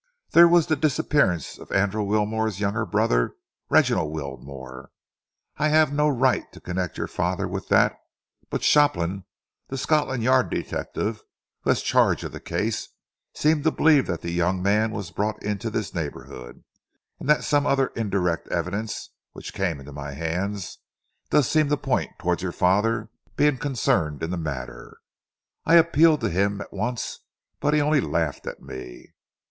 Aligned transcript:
"There 0.31 0.47
was 0.47 0.65
the 0.65 0.75
disappearance 0.75 1.59
of 1.59 1.71
Andrew 1.71 2.01
Wilmore's 2.01 2.59
younger 2.59 2.87
brother, 2.87 3.35
Reginald 3.69 4.11
Wilmore. 4.11 4.89
I 5.57 5.67
have 5.69 5.93
no 5.93 6.09
right 6.09 6.51
to 6.53 6.59
connect 6.59 6.97
your 6.97 7.05
father 7.05 7.47
with 7.47 7.67
that, 7.67 7.99
but 8.49 8.63
Shopland, 8.63 9.25
the 9.67 9.77
Scotland 9.77 10.23
Yard 10.23 10.49
detective, 10.49 11.21
who 11.61 11.69
has 11.69 11.83
charge 11.83 12.23
of 12.23 12.31
the 12.31 12.39
case, 12.39 12.89
seems 13.35 13.63
to 13.63 13.69
believe 13.69 14.07
that 14.07 14.21
the 14.21 14.31
young 14.31 14.59
man 14.63 14.89
was 14.91 15.11
brought 15.11 15.39
into 15.43 15.69
this 15.69 15.93
neighbourhood, 15.93 16.63
and 17.19 17.43
some 17.43 17.67
other 17.67 17.89
indirect 17.89 18.47
evidence 18.47 19.11
which 19.33 19.53
came 19.53 19.79
into 19.79 19.91
my 19.91 20.13
hands 20.13 20.79
does 21.29 21.47
seem 21.47 21.69
to 21.69 21.77
point 21.77 22.09
towards 22.17 22.41
your 22.41 22.51
father 22.51 23.11
being 23.35 23.59
concerned 23.59 24.23
in 24.23 24.31
the 24.31 24.35
matter. 24.35 24.97
I 25.63 25.75
appealed 25.75 26.21
to 26.21 26.29
him 26.31 26.59
at 26.59 26.73
once 26.73 27.19
but 27.59 27.75
he 27.75 27.81
only 27.81 28.01
laughed 28.01 28.47
at 28.47 28.63
me. 28.63 29.13